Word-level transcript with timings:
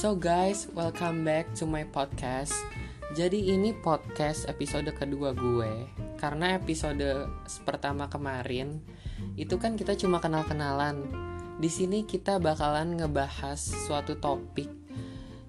So 0.00 0.16
guys, 0.16 0.64
welcome 0.72 1.28
back 1.28 1.52
to 1.60 1.68
my 1.68 1.84
podcast. 1.84 2.56
Jadi 3.12 3.52
ini 3.52 3.76
podcast 3.76 4.48
episode 4.48 4.88
kedua 4.96 5.36
gue. 5.36 5.92
Karena 6.16 6.56
episode 6.56 7.28
pertama 7.68 8.08
kemarin 8.08 8.80
itu 9.36 9.60
kan 9.60 9.76
kita 9.76 9.92
cuma 10.00 10.16
kenal-kenalan. 10.16 11.04
Di 11.60 11.68
sini 11.68 12.08
kita 12.08 12.40
bakalan 12.40 12.96
ngebahas 12.96 13.60
suatu 13.60 14.16
topik 14.16 14.72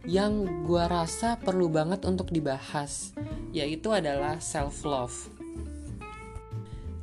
yang 0.03 0.67
gue 0.67 0.83
rasa 0.83 1.39
perlu 1.39 1.71
banget 1.71 2.03
untuk 2.03 2.27
dibahas, 2.27 3.15
yaitu 3.55 3.95
adalah 3.95 4.43
self 4.43 4.83
love. 4.83 5.31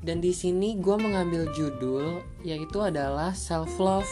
Dan 0.05 0.21
di 0.21 0.37
sini 0.37 0.77
gue 0.77 1.01
mengambil 1.01 1.49
judul 1.57 2.21
yaitu 2.45 2.85
adalah 2.85 3.33
self 3.33 3.73
love 3.81 4.05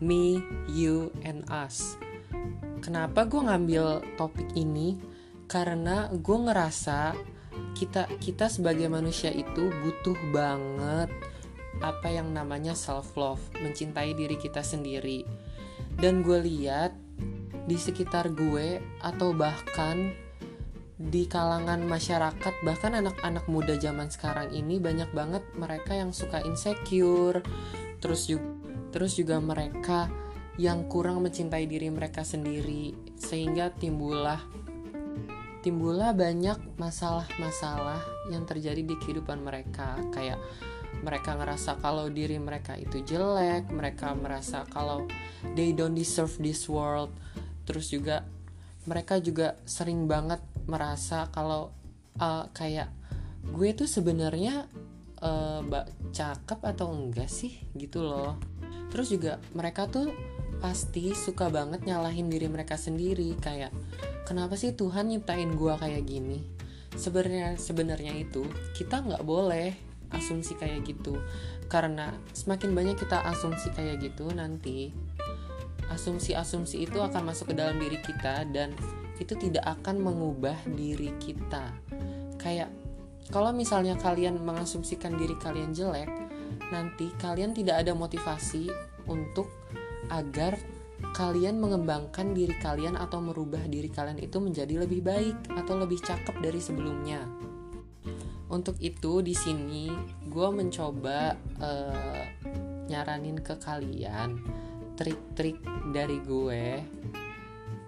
me, 0.00 0.40
you, 0.72 1.12
and 1.20 1.44
us. 1.52 2.00
Kenapa 2.82 3.24
gue 3.30 3.38
ngambil 3.38 4.16
topik 4.18 4.52
ini? 4.58 4.98
Karena 5.46 6.10
gue 6.10 6.38
ngerasa 6.38 7.14
kita 7.76 8.08
kita 8.18 8.48
sebagai 8.48 8.88
manusia 8.88 9.30
itu 9.30 9.70
butuh 9.70 10.18
banget 10.32 11.10
apa 11.82 12.08
yang 12.10 12.30
namanya 12.30 12.74
self 12.78 13.14
love, 13.18 13.42
mencintai 13.58 14.14
diri 14.14 14.38
kita 14.38 14.62
sendiri. 14.62 15.26
Dan 15.98 16.22
gue 16.26 16.40
lihat 16.42 16.94
di 17.66 17.78
sekitar 17.78 18.34
gue 18.34 18.82
atau 19.02 19.30
bahkan 19.30 20.10
di 21.02 21.26
kalangan 21.26 21.82
masyarakat 21.82 22.54
bahkan 22.62 22.94
anak-anak 22.94 23.42
muda 23.50 23.74
zaman 23.74 24.06
sekarang 24.06 24.54
ini 24.54 24.78
banyak 24.78 25.10
banget 25.10 25.42
mereka 25.58 25.98
yang 25.98 26.14
suka 26.14 26.38
insecure 26.46 27.42
terus 27.98 28.30
juga 28.30 28.46
terus 28.92 29.16
juga 29.16 29.40
mereka 29.40 30.06
yang 30.60 30.84
kurang 30.88 31.24
mencintai 31.24 31.64
diri 31.64 31.88
mereka 31.88 32.26
sendiri 32.26 32.92
sehingga 33.16 33.72
timbullah 33.72 34.40
timbullah 35.62 36.10
banyak 36.10 36.58
masalah-masalah 36.76 38.02
yang 38.28 38.42
terjadi 38.44 38.82
di 38.82 38.98
kehidupan 38.98 39.40
mereka. 39.40 39.94
Kayak 40.10 40.42
mereka 41.00 41.38
ngerasa 41.38 41.78
kalau 41.80 42.10
diri 42.10 42.36
mereka 42.36 42.76
itu 42.76 43.00
jelek 43.00 43.70
mereka 43.72 44.12
merasa 44.12 44.66
kalau 44.68 45.06
they 45.54 45.70
don't 45.72 45.94
deserve 45.94 46.34
this 46.42 46.66
world. 46.66 47.14
Terus 47.64 47.88
juga 47.88 48.26
mereka 48.84 49.22
juga 49.22 49.54
sering 49.62 50.10
banget 50.10 50.42
merasa 50.66 51.30
kalau 51.30 51.70
uh, 52.18 52.50
kayak 52.50 52.90
gue 53.54 53.70
tuh 53.78 53.86
sebenarnya 53.86 54.66
uh, 55.22 55.62
cakep 56.10 56.58
atau 56.58 56.90
enggak 56.90 57.30
sih? 57.30 57.54
Gitu 57.72 58.02
loh. 58.02 58.36
Terus 58.90 59.14
juga 59.14 59.38
mereka 59.54 59.86
tuh 59.86 60.10
pasti 60.62 61.10
suka 61.10 61.50
banget 61.50 61.82
nyalahin 61.82 62.30
diri 62.30 62.46
mereka 62.46 62.78
sendiri 62.78 63.34
kayak 63.42 63.74
kenapa 64.22 64.54
sih 64.54 64.78
Tuhan 64.78 65.10
nyiptain 65.10 65.58
gua 65.58 65.74
kayak 65.74 66.06
gini? 66.06 66.38
Sebenarnya 66.94 67.58
sebenarnya 67.58 68.14
itu 68.14 68.46
kita 68.78 69.02
nggak 69.02 69.26
boleh 69.26 69.74
asumsi 70.14 70.54
kayak 70.54 70.86
gitu. 70.86 71.18
Karena 71.66 72.14
semakin 72.30 72.70
banyak 72.78 72.94
kita 72.94 73.26
asumsi 73.26 73.74
kayak 73.74 73.98
gitu 74.06 74.30
nanti 74.30 74.94
asumsi-asumsi 75.90 76.88
itu 76.88 77.02
akan 77.02 77.34
masuk 77.34 77.52
ke 77.52 77.54
dalam 77.58 77.76
diri 77.76 77.98
kita 78.00 78.48
dan 78.48 78.72
itu 79.20 79.34
tidak 79.36 79.66
akan 79.66 79.98
mengubah 79.98 80.56
diri 80.78 81.10
kita. 81.18 81.74
Kayak 82.38 82.70
kalau 83.34 83.50
misalnya 83.50 83.98
kalian 83.98 84.38
mengasumsikan 84.40 85.18
diri 85.18 85.34
kalian 85.42 85.74
jelek 85.74 86.08
nanti 86.72 87.12
kalian 87.20 87.52
tidak 87.52 87.84
ada 87.84 87.92
motivasi 87.92 88.72
untuk 89.10 89.61
agar 90.12 90.60
kalian 91.16 91.58
mengembangkan 91.58 92.30
diri 92.30 92.54
kalian 92.62 92.94
atau 92.94 93.18
merubah 93.18 93.64
diri 93.66 93.90
kalian 93.90 94.22
itu 94.22 94.38
menjadi 94.38 94.86
lebih 94.86 95.02
baik 95.02 95.50
atau 95.58 95.74
lebih 95.80 95.98
cakep 95.98 96.38
dari 96.38 96.60
sebelumnya. 96.62 97.26
Untuk 98.52 98.76
itu 98.78 99.24
di 99.24 99.32
sini 99.32 99.88
gue 100.28 100.48
mencoba 100.52 101.34
uh, 101.58 102.22
nyaranin 102.86 103.40
ke 103.40 103.56
kalian 103.58 104.38
trik-trik 104.94 105.58
dari 105.90 106.20
gue. 106.20 106.64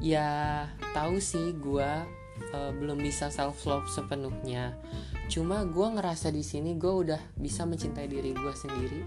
Ya 0.03 0.65
tahu 0.97 1.21
sih 1.21 1.55
gue 1.55 1.91
uh, 2.51 2.73
belum 2.75 2.99
bisa 2.99 3.29
self 3.31 3.63
love 3.69 3.87
sepenuhnya 3.93 4.75
cuma 5.29 5.65
gue 5.65 5.89
ngerasa 5.99 6.29
di 6.29 6.45
sini 6.45 6.77
gue 6.77 6.93
udah 6.93 7.21
bisa 7.39 7.65
mencintai 7.65 8.07
diri 8.07 8.37
gue 8.37 8.55
sendiri 8.55 9.01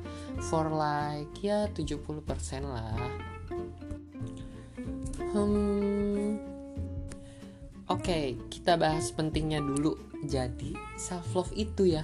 for 0.50 0.70
like 0.74 1.38
ya 1.42 1.70
70% 1.72 2.24
lah. 2.66 2.98
Hmm 5.34 6.38
oke 7.88 8.04
okay, 8.04 8.36
kita 8.52 8.76
bahas 8.76 9.10
pentingnya 9.16 9.64
dulu. 9.64 9.96
Jadi 10.26 10.76
self 10.98 11.34
love 11.34 11.54
itu 11.56 11.96
ya 11.98 12.04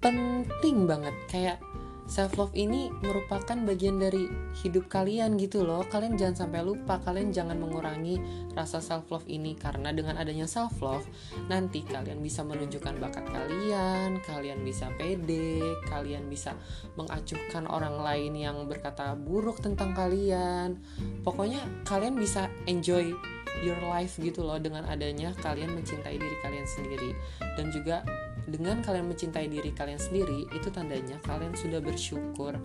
penting 0.00 0.88
banget. 0.88 1.14
Kayak 1.30 1.58
self 2.04 2.36
love 2.36 2.52
ini 2.52 2.92
merupakan 3.00 3.56
bagian 3.64 3.96
dari 3.96 4.28
hidup 4.60 4.92
kalian 4.92 5.40
gitu 5.40 5.64
loh. 5.64 5.82
Kalian 5.88 6.20
jangan 6.20 6.46
sampai 6.46 6.60
lupa, 6.60 7.00
kalian 7.00 7.32
jangan 7.32 7.56
mengurangi 7.56 8.20
rasa 8.52 8.84
self 8.84 9.08
love 9.08 9.26
ini 9.26 9.56
karena 9.56 9.90
dengan 9.90 10.20
adanya 10.20 10.44
self 10.44 10.76
love 10.84 11.04
nanti 11.48 11.80
kalian 11.84 12.20
bisa 12.20 12.44
menunjukkan 12.44 13.00
bakat 13.00 13.24
kalian, 13.28 14.20
kalian 14.22 14.60
bisa 14.62 14.92
pede, 15.00 15.60
kalian 15.88 16.28
bisa 16.28 16.52
mengacuhkan 17.00 17.64
orang 17.66 17.96
lain 18.00 18.32
yang 18.36 18.56
berkata 18.68 19.16
buruk 19.16 19.64
tentang 19.64 19.96
kalian. 19.96 20.76
Pokoknya 21.24 21.64
kalian 21.88 22.20
bisa 22.20 22.52
enjoy 22.68 23.16
your 23.62 23.78
life 23.86 24.18
gitu 24.18 24.42
loh 24.42 24.58
dengan 24.58 24.84
adanya 24.90 25.30
kalian 25.40 25.72
mencintai 25.72 26.18
diri 26.18 26.36
kalian 26.42 26.66
sendiri 26.66 27.10
dan 27.54 27.70
juga 27.70 28.02
dengan 28.44 28.84
kalian 28.84 29.08
mencintai 29.08 29.48
diri 29.48 29.72
kalian 29.72 29.96
sendiri, 29.96 30.44
itu 30.52 30.68
tandanya 30.68 31.16
kalian 31.24 31.56
sudah 31.56 31.80
bersyukur 31.80 32.56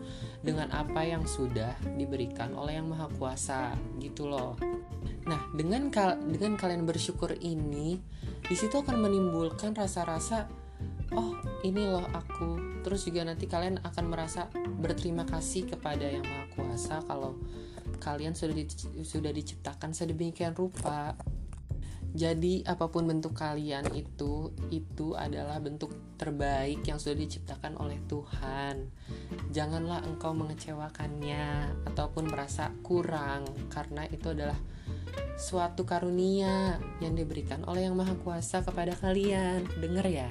dengan 0.43 0.67
apa 0.75 1.07
yang 1.07 1.23
sudah 1.23 1.75
diberikan 1.95 2.51
oleh 2.55 2.75
Yang 2.79 2.87
Maha 2.91 3.07
Kuasa, 3.15 3.61
gitu 4.03 4.27
loh. 4.27 4.59
Nah, 5.27 5.39
dengan 5.55 5.87
kal 5.87 6.19
dengan 6.19 6.59
kalian 6.59 6.83
bersyukur 6.83 7.31
ini, 7.39 7.99
di 8.43 8.55
situ 8.55 8.75
akan 8.75 8.99
menimbulkan 8.99 9.71
rasa-rasa 9.71 10.51
oh, 11.15 11.35
ini 11.63 11.87
loh 11.87 12.05
aku. 12.11 12.81
Terus 12.83 13.07
juga 13.07 13.27
nanti 13.27 13.45
kalian 13.47 13.83
akan 13.83 14.05
merasa 14.07 14.47
berterima 14.79 15.27
kasih 15.27 15.67
kepada 15.67 16.07
Yang 16.07 16.25
Maha 16.27 16.45
Kuasa 16.55 16.95
kalau 17.07 17.35
kalian 17.99 18.33
sudah 18.33 18.55
di, 18.55 18.65
sudah 19.03 19.31
diciptakan 19.31 19.91
sedemikian 19.91 20.55
rupa 20.55 21.13
jadi 22.09 22.65
apa 22.65 22.89
pun 22.89 23.05
bentuk 23.05 23.37
kalian 23.37 23.85
itu 23.93 24.49
itu 24.73 25.13
adalah 25.13 25.61
bentuk 25.61 25.93
terbaik 26.17 26.81
yang 26.81 26.97
sudah 26.97 27.17
diciptakan 27.21 27.77
oleh 27.77 28.01
Tuhan. 28.09 28.89
Janganlah 29.53 30.01
engkau 30.09 30.33
mengecewakannya 30.33 31.69
ataupun 31.85 32.33
merasa 32.33 32.73
kurang 32.81 33.45
karena 33.69 34.09
itu 34.09 34.33
adalah 34.33 34.57
suatu 35.37 35.85
karunia 35.85 36.81
yang 36.99 37.13
diberikan 37.13 37.61
oleh 37.69 37.85
Yang 37.85 37.95
Maha 38.01 38.15
Kuasa 38.19 38.65
kepada 38.65 38.97
kalian. 38.97 39.69
Dengar 39.77 40.09
ya. 40.09 40.29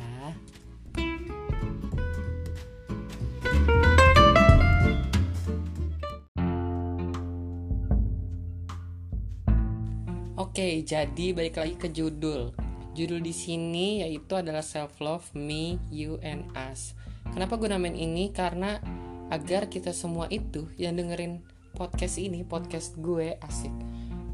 Oke, 10.59 10.83
jadi 10.83 11.39
balik 11.39 11.63
lagi 11.63 11.79
ke 11.79 11.87
judul. 11.87 12.51
Judul 12.91 13.23
di 13.23 13.31
sini 13.31 14.03
yaitu 14.03 14.35
adalah 14.35 14.67
self 14.67 14.99
love 14.99 15.31
me, 15.31 15.79
you 15.87 16.19
and 16.19 16.51
us. 16.59 16.99
Kenapa 17.31 17.55
gue 17.63 17.71
namain 17.71 17.95
ini? 17.95 18.35
Karena 18.35 18.83
agar 19.31 19.71
kita 19.71 19.95
semua 19.95 20.27
itu 20.35 20.67
yang 20.75 20.99
dengerin 20.99 21.47
podcast 21.79 22.19
ini, 22.19 22.43
podcast 22.43 22.99
gue 22.99 23.39
asik, 23.39 23.71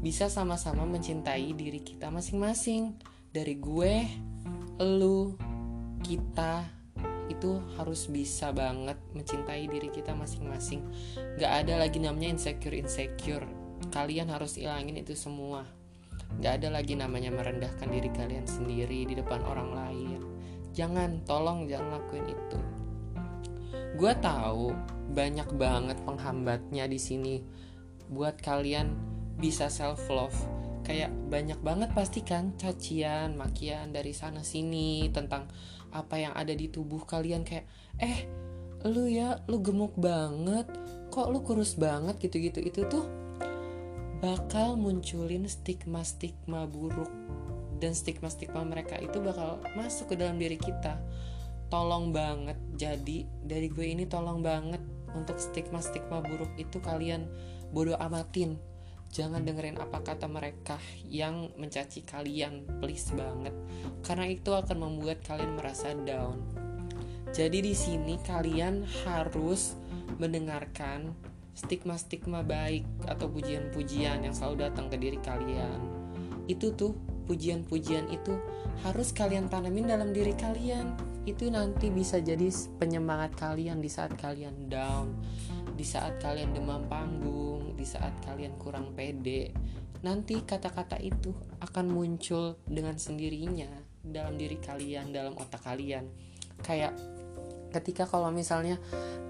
bisa 0.01 0.25
sama-sama 0.25 0.81
mencintai 0.89 1.53
diri 1.53 1.85
kita 1.85 2.09
masing-masing. 2.09 2.97
Dari 3.29 3.61
gue, 3.61 3.93
lu, 4.81 5.37
kita 6.01 6.65
itu 7.29 7.61
harus 7.77 8.09
bisa 8.09 8.49
banget 8.49 8.97
mencintai 9.13 9.69
diri 9.69 9.93
kita 9.93 10.17
masing-masing. 10.17 10.81
Gak 11.37 11.69
ada 11.69 11.85
lagi 11.85 12.01
namanya 12.01 12.33
insecure 12.33 12.73
insecure. 12.73 13.45
Kalian 13.93 14.33
harus 14.33 14.57
ilangin 14.57 14.97
itu 14.97 15.13
semua 15.13 15.84
Gak 16.43 16.61
ada 16.61 16.79
lagi 16.79 16.99
namanya 16.99 17.31
merendahkan 17.31 17.87
diri 17.87 18.11
kalian 18.11 18.45
sendiri 18.45 19.07
di 19.07 19.13
depan 19.15 19.41
orang 19.45 19.69
lain. 19.71 20.21
Jangan, 20.75 21.23
tolong 21.23 21.65
jangan 21.71 21.99
lakuin 22.01 22.27
itu. 22.27 22.59
Gue 23.95 24.11
tahu 24.19 24.75
banyak 25.15 25.47
banget 25.55 25.97
penghambatnya 26.03 26.83
di 26.91 26.99
sini 26.99 27.39
buat 28.11 28.35
kalian 28.43 28.91
bisa 29.39 29.71
self 29.71 30.03
love. 30.11 30.35
Kayak 30.83 31.15
banyak 31.31 31.57
banget 31.63 31.89
pasti 31.95 32.21
kan 32.21 32.53
cacian, 32.59 33.39
makian 33.39 33.95
dari 33.95 34.11
sana 34.13 34.43
sini 34.43 35.09
tentang 35.09 35.49
apa 35.95 36.19
yang 36.19 36.33
ada 36.35 36.51
di 36.51 36.67
tubuh 36.67 37.07
kalian 37.07 37.47
kayak 37.47 37.65
eh 38.03 38.27
lu 38.85 39.09
ya 39.09 39.41
lu 39.49 39.63
gemuk 39.63 39.97
banget 39.97 40.67
kok 41.09 41.31
lu 41.31 41.41
kurus 41.41 41.73
banget 41.79 42.19
gitu-gitu 42.21 42.61
itu 42.61 42.85
tuh 42.85 43.07
bakal 44.23 44.79
munculin 44.79 45.43
stigma-stigma 45.43 46.63
buruk 46.69 47.11
dan 47.83 47.91
stigma-stigma 47.91 48.63
mereka 48.63 48.95
itu 48.95 49.19
bakal 49.19 49.59
masuk 49.75 50.13
ke 50.13 50.15
dalam 50.15 50.39
diri 50.39 50.55
kita. 50.55 50.99
Tolong 51.67 52.15
banget 52.15 52.55
jadi 52.79 53.27
dari 53.43 53.67
gue 53.67 53.83
ini 53.83 54.07
tolong 54.07 54.39
banget 54.39 54.79
untuk 55.17 55.35
stigma-stigma 55.39 56.23
buruk 56.23 56.51
itu 56.55 56.79
kalian 56.79 57.27
bodoh 57.75 57.97
amatin. 57.99 58.55
Jangan 59.11 59.47
dengerin 59.47 59.79
apa 59.79 60.03
kata 60.03 60.27
mereka 60.27 60.75
yang 61.07 61.51
mencaci 61.55 62.03
kalian 62.03 62.67
please 62.83 63.15
banget. 63.15 63.55
Karena 64.03 64.27
itu 64.27 64.51
akan 64.51 64.75
membuat 64.75 65.23
kalian 65.23 65.55
merasa 65.55 65.95
down. 65.95 66.39
Jadi 67.35 67.59
di 67.63 67.75
sini 67.75 68.15
kalian 68.23 68.83
harus 69.03 69.75
mendengarkan 70.19 71.11
stigma-stigma 71.55 72.43
baik 72.43 72.83
atau 73.07 73.31
pujian-pujian 73.31 74.27
yang 74.27 74.35
selalu 74.35 74.67
datang 74.67 74.91
ke 74.91 74.99
diri 74.99 75.19
kalian. 75.23 75.79
Itu 76.45 76.75
tuh 76.75 76.93
pujian-pujian 77.25 78.11
itu 78.13 78.37
harus 78.85 79.15
kalian 79.15 79.47
tanamin 79.49 79.89
dalam 79.89 80.11
diri 80.11 80.35
kalian. 80.35 80.93
Itu 81.25 81.49
nanti 81.49 81.89
bisa 81.89 82.21
jadi 82.21 82.45
penyemangat 82.77 83.33
kalian 83.33 83.81
di 83.81 83.89
saat 83.89 84.13
kalian 84.13 84.69
down, 84.69 85.15
di 85.73 85.81
saat 85.81 86.21
kalian 86.21 86.53
demam 86.53 86.85
panggung, 86.85 87.73
di 87.73 87.87
saat 87.87 88.13
kalian 88.21 88.53
kurang 88.61 88.93
pede. 88.93 89.49
Nanti 90.05 90.37
kata-kata 90.45 91.01
itu 91.01 91.33
akan 91.65 91.89
muncul 91.89 92.61
dengan 92.69 92.93
sendirinya 92.99 93.71
dalam 94.05 94.37
diri 94.37 94.61
kalian, 94.61 95.09
dalam 95.09 95.33
otak 95.33 95.65
kalian. 95.65 96.05
Kayak 96.61 96.93
ketika 97.73 98.05
kalau 98.05 98.29
misalnya 98.29 98.77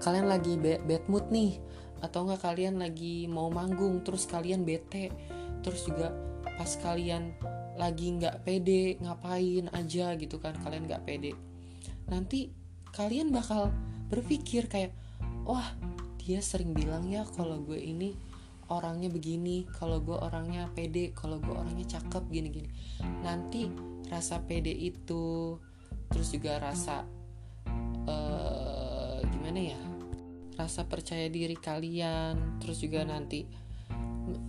kalian 0.04 0.28
lagi 0.28 0.60
bad 0.60 1.08
mood 1.08 1.32
nih, 1.32 1.56
atau 2.04 2.28
enggak 2.28 2.42
kalian 2.44 2.80
lagi 2.80 3.28
mau 3.30 3.48
manggung 3.48 4.04
terus 4.04 4.28
kalian 4.28 4.62
bete 4.66 5.08
terus 5.64 5.88
juga 5.88 6.12
pas 6.56 6.70
kalian 6.78 7.34
lagi 7.76 8.16
nggak 8.16 8.42
pede 8.42 8.96
ngapain 9.04 9.68
aja 9.76 10.16
gitu 10.16 10.40
kan 10.40 10.56
kalian 10.64 10.88
nggak 10.88 11.04
pede. 11.04 11.36
Nanti 12.08 12.48
kalian 12.96 13.28
bakal 13.28 13.68
berpikir 14.08 14.70
kayak 14.70 14.96
wah 15.44 15.76
dia 16.16 16.40
sering 16.40 16.72
bilang 16.72 17.06
ya 17.06 17.28
kalau 17.36 17.60
gue 17.60 17.76
ini 17.76 18.16
orangnya 18.72 19.12
begini 19.12 19.68
kalau 19.78 20.02
gue 20.02 20.16
orangnya 20.16 20.66
pede 20.74 21.14
kalau 21.14 21.38
gue 21.38 21.54
orangnya 21.54 21.86
cakep 21.86 22.24
gini 22.34 22.48
gini 22.50 22.68
nanti 23.22 23.70
rasa 24.10 24.42
pede 24.42 24.74
itu 24.74 25.54
terus 26.10 26.34
juga 26.34 26.58
rasa 26.58 27.06
uh, 28.10 29.22
gimana 29.22 29.60
ya 29.70 29.80
rasa 30.56 30.88
percaya 30.88 31.28
diri 31.28 31.54
kalian 31.54 32.58
terus 32.58 32.80
juga 32.80 33.04
nanti 33.04 33.44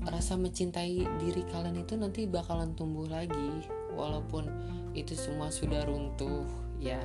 rasa 0.07 0.39
mencintai 0.39 1.05
diri 1.21 1.43
kalian 1.51 1.77
itu 1.77 1.93
nanti 1.99 2.25
bakalan 2.25 2.73
tumbuh 2.73 3.05
lagi 3.05 3.67
walaupun 3.93 4.49
itu 4.97 5.13
semua 5.13 5.53
sudah 5.53 5.85
runtuh 5.85 6.45
ya. 6.81 6.97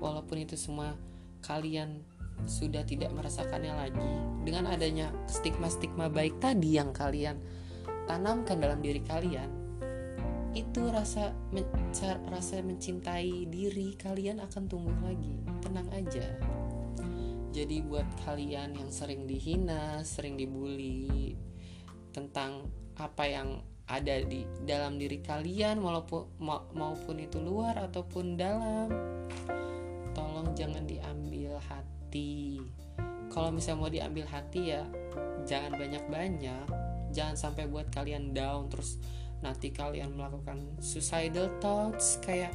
Walaupun 0.00 0.44
itu 0.44 0.56
semua 0.56 0.96
kalian 1.44 2.00
sudah 2.48 2.82
tidak 2.88 3.12
merasakannya 3.12 3.74
lagi. 3.76 4.10
Dengan 4.44 4.72
adanya 4.72 5.12
stigma-stigma 5.28 6.08
baik 6.08 6.40
tadi 6.40 6.80
yang 6.80 6.96
kalian 6.96 7.36
tanamkan 8.08 8.60
dalam 8.60 8.80
diri 8.80 9.00
kalian 9.04 9.64
itu 10.54 10.86
rasa 10.86 11.34
men 11.50 11.66
rasa 12.30 12.62
mencintai 12.62 13.50
diri 13.50 13.98
kalian 13.98 14.40
akan 14.40 14.64
tumbuh 14.70 14.96
lagi. 15.04 15.36
Tenang 15.60 15.88
aja 15.92 16.24
jadi 17.54 17.86
buat 17.86 18.04
kalian 18.26 18.74
yang 18.74 18.90
sering 18.90 19.30
dihina, 19.30 20.02
sering 20.02 20.34
dibully 20.34 21.38
tentang 22.10 22.66
apa 22.98 23.30
yang 23.30 23.62
ada 23.86 24.18
di 24.26 24.42
dalam 24.66 24.98
diri 24.98 25.22
kalian 25.22 25.78
walaupun 25.78 26.34
ma 26.42 26.66
maupun 26.74 27.22
itu 27.22 27.38
luar 27.38 27.78
ataupun 27.78 28.34
dalam 28.34 28.90
tolong 30.10 30.50
jangan 30.58 30.82
diambil 30.82 31.62
hati. 31.70 32.58
Kalau 33.30 33.54
misalnya 33.54 33.78
mau 33.78 33.90
diambil 33.90 34.26
hati 34.26 34.74
ya 34.74 34.82
jangan 35.46 35.76
banyak-banyak 35.76 36.66
jangan 37.14 37.36
sampai 37.38 37.70
buat 37.70 37.92
kalian 37.94 38.34
down 38.34 38.66
terus 38.66 38.98
nanti 39.44 39.70
kalian 39.70 40.16
melakukan 40.16 40.80
suicidal 40.80 41.52
thoughts 41.60 42.18
kayak 42.24 42.50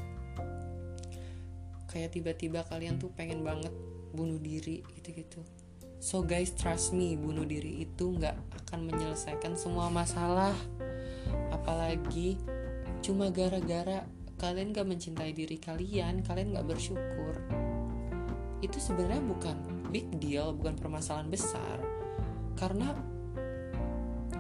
kayak 1.90 2.12
tiba-tiba 2.12 2.66
kalian 2.68 2.98
tuh 2.98 3.14
pengen 3.14 3.46
banget 3.46 3.72
bunuh 4.14 4.42
diri 4.42 4.82
gitu-gitu. 4.98 5.42
So 6.00 6.24
guys 6.24 6.56
trust 6.56 6.96
me 6.96 7.20
bunuh 7.20 7.44
diri 7.44 7.84
itu 7.84 8.16
nggak 8.16 8.36
akan 8.66 8.88
menyelesaikan 8.88 9.60
semua 9.60 9.92
masalah. 9.92 10.56
Apalagi 11.52 12.40
cuma 13.04 13.32
gara-gara 13.32 14.08
kalian 14.40 14.72
gak 14.72 14.88
mencintai 14.88 15.36
diri 15.36 15.60
kalian 15.60 16.24
kalian 16.24 16.56
gak 16.56 16.68
bersyukur. 16.72 17.36
Itu 18.64 18.80
sebenarnya 18.80 19.24
bukan 19.24 19.58
big 19.92 20.08
deal 20.24 20.56
bukan 20.56 20.80
permasalahan 20.80 21.28
besar. 21.28 21.78
Karena 22.56 22.96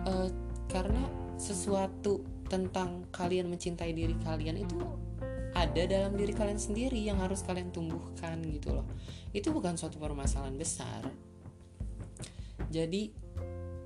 uh, 0.07 0.31
karena 0.71 1.03
sesuatu 1.35 2.23
tentang 2.47 3.07
kalian 3.11 3.51
mencintai 3.51 3.91
diri 3.91 4.15
kalian 4.23 4.63
itu 4.63 4.79
ada 5.55 5.81
dalam 5.85 6.13
diri 6.13 6.33
kalian 6.33 6.61
sendiri 6.61 6.99
yang 6.99 7.17
harus 7.21 7.41
kalian 7.45 7.73
tumbuhkan 7.73 8.41
gitu 8.45 8.75
loh. 8.75 8.87
Itu 9.33 9.53
bukan 9.53 9.77
suatu 9.77 9.97
permasalahan 9.97 10.57
besar. 10.57 11.05
Jadi 12.69 13.09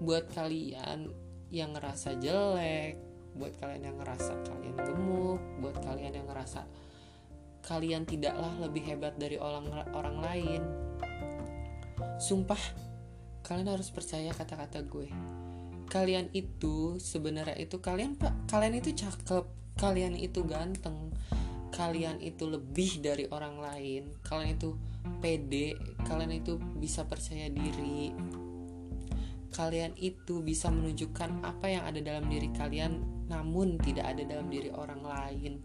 buat 0.04 0.28
kalian 0.36 1.08
yang 1.54 1.72
ngerasa 1.78 2.18
jelek 2.18 2.98
buat 3.34 3.54
kalian 3.58 3.94
yang 3.94 3.98
ngerasa 3.98 4.34
kalian 4.46 4.78
gemuk 4.78 5.42
buat 5.62 5.78
kalian 5.82 6.14
yang 6.22 6.28
ngerasa 6.30 6.66
kalian 7.64 8.04
tidaklah 8.06 8.52
lebih 8.62 8.84
hebat 8.84 9.16
dari 9.18 9.40
orang 9.40 9.72
orang 9.96 10.18
lain 10.20 10.62
sumpah 12.20 12.60
kalian 13.44 13.76
harus 13.76 13.92
percaya 13.92 14.32
kata-kata 14.32 14.88
gue. 14.88 15.12
Kalian 15.92 16.32
itu 16.32 16.98
sebenarnya 16.98 17.60
itu 17.60 17.78
kalian 17.84 18.16
pak 18.16 18.34
kalian 18.50 18.80
itu 18.80 18.96
cakep 18.96 19.46
kalian 19.78 20.16
itu 20.16 20.42
ganteng 20.48 21.12
kalian 21.74 22.22
itu 22.22 22.46
lebih 22.46 23.02
dari 23.02 23.26
orang 23.34 23.58
lain 23.58 24.14
kalian 24.22 24.54
itu 24.54 24.78
pede 25.20 25.76
kalian 26.06 26.44
itu 26.44 26.60
bisa 26.80 27.04
percaya 27.08 27.48
diri. 27.52 28.12
Kalian 29.54 29.94
itu 30.02 30.42
bisa 30.42 30.74
menunjukkan 30.74 31.46
apa 31.46 31.70
yang 31.70 31.86
ada 31.86 32.02
dalam 32.02 32.26
diri 32.26 32.50
kalian 32.50 33.26
namun 33.30 33.78
tidak 33.78 34.16
ada 34.16 34.26
dalam 34.26 34.50
diri 34.50 34.74
orang 34.74 35.02
lain. 35.06 35.62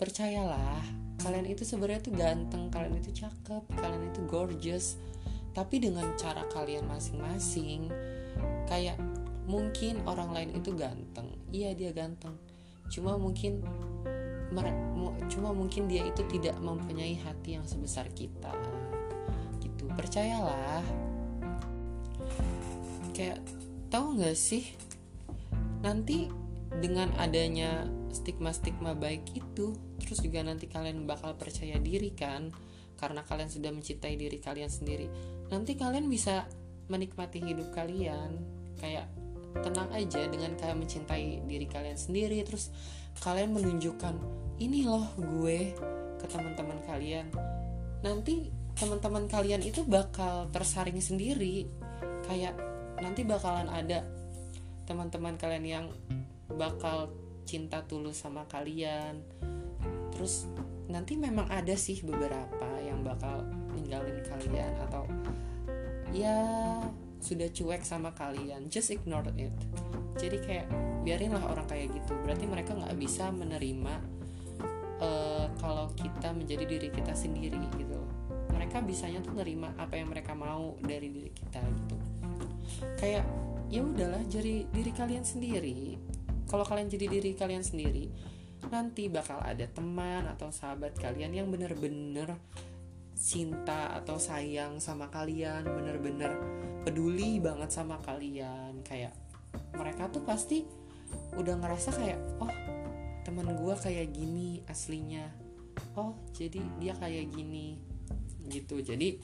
Percayalah 0.00 0.80
kalian 1.20 1.44
itu 1.52 1.68
sebenarnya 1.68 2.00
tuh 2.00 2.16
ganteng 2.16 2.72
kalian 2.72 2.96
itu 2.96 3.12
cakep 3.12 3.62
kalian 3.76 4.08
itu 4.08 4.20
gorgeous. 4.24 4.96
Tapi 5.52 5.82
dengan 5.82 6.06
cara 6.16 6.46
kalian 6.48 6.86
masing-masing 6.86 7.90
kayak 8.70 8.96
mungkin 9.44 10.00
orang 10.08 10.30
lain 10.32 10.50
itu 10.56 10.72
ganteng. 10.72 11.28
Iya 11.52 11.76
dia 11.76 11.90
ganteng. 11.92 12.38
Cuma 12.88 13.20
mungkin 13.20 13.60
cuma 15.30 15.54
mungkin 15.54 15.86
dia 15.86 16.02
itu 16.02 16.26
tidak 16.26 16.58
mempunyai 16.58 17.14
hati 17.22 17.54
yang 17.54 17.64
sebesar 17.64 18.10
kita 18.10 18.50
gitu. 19.62 19.86
Percayalah. 19.94 20.82
Kayak 23.14 23.38
tahu 23.88 24.18
nggak 24.18 24.36
sih? 24.36 24.66
Nanti 25.80 26.28
dengan 26.82 27.14
adanya 27.16 27.86
stigma-stigma 28.10 28.94
baik 28.98 29.38
itu 29.38 29.74
terus 30.02 30.18
juga 30.22 30.42
nanti 30.42 30.66
kalian 30.66 31.06
bakal 31.06 31.38
percaya 31.38 31.78
diri 31.78 32.10
kan? 32.10 32.50
Karena 32.98 33.24
kalian 33.24 33.48
sudah 33.48 33.70
mencintai 33.72 34.18
diri 34.18 34.38
kalian 34.42 34.68
sendiri. 34.68 35.08
Nanti 35.48 35.78
kalian 35.78 36.10
bisa 36.10 36.44
menikmati 36.90 37.40
hidup 37.40 37.72
kalian. 37.72 38.36
Kayak 38.76 39.08
tenang 39.62 39.90
aja 39.90 40.26
dengan 40.30 40.54
kalian 40.54 40.78
mencintai 40.84 41.42
diri 41.46 41.66
kalian 41.66 41.98
sendiri 41.98 42.38
terus 42.46 42.70
kalian 43.18 43.50
menunjukkan 43.52 44.14
ini 44.60 44.86
loh 44.86 45.10
gue 45.16 45.74
ke 46.20 46.26
teman-teman 46.28 46.78
kalian. 46.84 47.26
Nanti 48.04 48.52
teman-teman 48.76 49.26
kalian 49.26 49.64
itu 49.64 49.82
bakal 49.84 50.48
tersaring 50.52 51.00
sendiri. 51.00 51.66
Kayak 52.28 52.54
nanti 53.00 53.24
bakalan 53.24 53.66
ada 53.72 54.04
teman-teman 54.84 55.34
kalian 55.40 55.64
yang 55.64 55.86
bakal 56.52 57.10
cinta 57.48 57.82
tulus 57.88 58.20
sama 58.20 58.44
kalian. 58.46 59.24
Terus 60.12 60.46
nanti 60.92 61.16
memang 61.16 61.48
ada 61.48 61.72
sih 61.74 62.04
beberapa 62.04 62.68
yang 62.84 63.00
bakal 63.00 63.48
ninggalin 63.72 64.20
kalian 64.26 64.72
atau 64.88 65.08
ya 66.12 66.36
sudah 67.20 67.48
cuek 67.48 67.84
sama 67.84 68.12
kalian. 68.12 68.68
Just 68.68 68.92
ignore 68.92 69.28
it. 69.36 69.54
Jadi 70.20 70.36
kayak 70.42 70.68
biarinlah 71.00 71.44
orang 71.44 71.66
kayak 71.66 71.92
gitu. 71.96 72.12
Berarti 72.24 72.44
mereka 72.46 72.76
nggak 72.76 72.96
bisa 72.96 73.32
menerima 73.32 73.94
uh, 75.00 75.46
kalau 75.58 75.90
kita 75.96 76.30
menjadi 76.36 76.64
diri 76.68 76.88
kita 76.92 77.16
sendiri 77.16 77.60
gitu. 77.76 77.98
Mereka 78.52 78.84
bisanya 78.84 79.24
tuh 79.24 79.34
nerima 79.34 79.72
apa 79.80 79.96
yang 79.96 80.12
mereka 80.12 80.36
mau 80.36 80.76
dari 80.84 81.08
diri 81.08 81.30
kita 81.32 81.60
gitu. 81.60 81.96
Kayak 83.00 83.24
ya 83.70 83.80
udahlah 83.82 84.22
jadi 84.28 84.68
diri 84.68 84.92
kalian 84.92 85.24
sendiri. 85.24 85.96
Kalau 86.50 86.66
kalian 86.66 86.90
jadi 86.90 87.06
diri 87.06 87.30
kalian 87.34 87.62
sendiri 87.62 88.06
nanti 88.68 89.08
bakal 89.08 89.40
ada 89.40 89.64
teman 89.72 90.28
atau 90.28 90.52
sahabat 90.52 90.92
kalian 91.00 91.32
yang 91.32 91.48
bener-bener 91.48 92.36
cinta 93.16 93.96
atau 93.96 94.20
sayang 94.20 94.76
sama 94.76 95.08
kalian 95.08 95.64
bener-bener 95.64 96.36
peduli 96.84 97.40
banget 97.40 97.72
sama 97.72 97.96
kalian. 98.04 98.84
Kayak 98.84 99.16
mereka 99.76 100.12
tuh 100.12 100.22
pasti 100.24 100.79
udah 101.38 101.54
ngerasa 101.56 101.90
kayak 101.96 102.18
oh 102.42 102.52
teman 103.22 103.46
gue 103.54 103.74
kayak 103.78 104.10
gini 104.10 104.60
aslinya. 104.66 105.24
Oh 105.94 106.18
jadi 106.34 106.60
dia 106.82 106.94
kayak 106.96 107.30
gini. 107.32 107.78
Gitu. 108.50 108.82
Jadi 108.82 109.20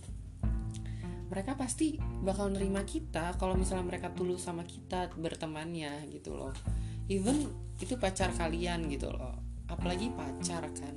mereka 1.27 1.59
pasti 1.59 1.99
bakal 2.23 2.55
nerima 2.55 2.87
kita 2.87 3.35
kalau 3.35 3.59
misalnya 3.59 3.91
mereka 3.91 4.15
tulus 4.15 4.47
sama 4.47 4.63
kita 4.63 5.11
bertemannya 5.19 6.07
gitu 6.15 6.39
loh. 6.39 6.55
Even 7.11 7.51
itu 7.83 7.99
pacar 7.99 8.31
kalian 8.33 8.87
gitu 8.87 9.11
loh. 9.11 9.35
Apalagi 9.67 10.15
pacar 10.15 10.63
kan. 10.71 10.95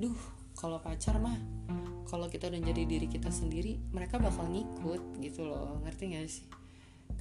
Duh 0.00 0.16
kalau 0.56 0.80
pacar 0.80 1.20
mah 1.20 1.36
kalau 2.08 2.30
kita 2.30 2.46
udah 2.48 2.62
jadi 2.62 2.82
diri 2.86 3.10
kita 3.10 3.28
sendiri 3.28 3.80
mereka 3.92 4.16
bakal 4.16 4.48
ngikut 4.48 5.20
gitu 5.20 5.44
loh. 5.44 5.76
Ngerti 5.84 6.04
gak 6.16 6.24
sih 6.30 6.63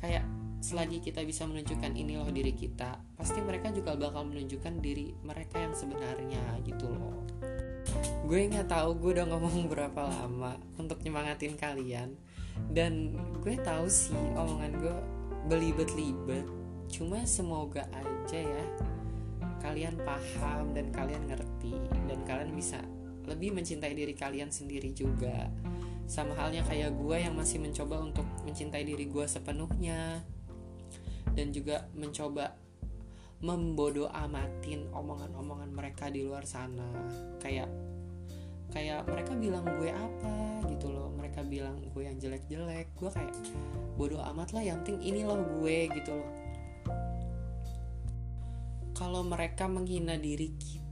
kayak 0.03 0.27
selagi 0.59 0.99
kita 0.99 1.23
bisa 1.23 1.47
menunjukkan 1.47 1.95
ini 1.95 2.19
loh 2.19 2.27
diri 2.27 2.51
kita 2.51 2.99
pasti 3.15 3.39
mereka 3.39 3.71
juga 3.71 3.95
bakal 3.95 4.27
menunjukkan 4.27 4.83
diri 4.83 5.15
mereka 5.23 5.63
yang 5.63 5.71
sebenarnya 5.71 6.43
gitu 6.67 6.91
loh. 6.91 7.23
Gue 8.27 8.51
nggak 8.51 8.67
tahu 8.67 8.99
gue 8.99 9.11
udah 9.19 9.27
ngomong 9.31 9.67
berapa 9.71 10.01
lama 10.03 10.59
untuk 10.75 10.99
nyemangatin 11.03 11.55
kalian. 11.55 12.19
Dan 12.69 13.17
gue 13.41 13.55
tahu 13.63 13.87
sih 13.87 14.15
omongan 14.35 14.71
gue 14.79 14.97
belibet-libet. 15.47 16.47
Cuma 16.91 17.23
semoga 17.23 17.87
aja 17.95 18.39
ya 18.43 18.65
kalian 19.63 19.95
paham 20.03 20.75
dan 20.75 20.91
kalian 20.91 21.31
ngerti. 21.31 21.75
Dan 22.07 22.19
kalian 22.27 22.51
bisa 22.51 22.83
lebih 23.23 23.55
mencintai 23.55 23.95
diri 23.95 24.11
kalian 24.15 24.51
sendiri 24.51 24.91
juga 24.91 25.47
sama 26.05 26.35
halnya 26.35 26.61
kayak 26.67 26.93
gue 26.99 27.17
yang 27.17 27.33
masih 27.33 27.57
mencoba 27.63 28.03
untuk 28.03 28.27
mencintai 28.43 28.83
diri 28.83 29.07
gue 29.07 29.25
sepenuhnya. 29.25 30.21
Dan 31.33 31.49
juga 31.49 31.89
mencoba 31.97 32.53
membodoh 33.43 34.07
amatin 34.13 34.87
omongan-omongan 34.93 35.73
mereka 35.73 36.13
di 36.13 36.21
luar 36.21 36.45
sana. 36.45 36.85
Kayak 37.41 37.71
kayak 38.69 39.05
mereka 39.05 39.33
bilang 39.37 39.65
gue 39.65 39.89
apa 39.89 40.33
gitu 40.69 40.93
loh. 40.93 41.09
Mereka 41.17 41.41
bilang 41.47 41.81
gue 41.81 42.03
yang 42.05 42.19
jelek-jelek. 42.21 42.93
Gue 42.93 43.09
kayak 43.09 43.33
bodoh 43.97 44.21
amat 44.33 44.53
lah 44.53 44.61
yang 44.61 44.83
penting 44.85 45.01
ini 45.01 45.25
loh 45.25 45.41
gue 45.41 45.77
gitu 45.89 46.11
loh. 46.13 46.31
Kalau 48.93 49.25
mereka 49.25 49.65
menghina 49.65 50.15
diri 50.21 50.53
kita 50.53 50.82